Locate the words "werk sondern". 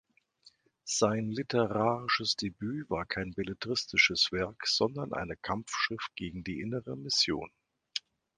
4.31-5.13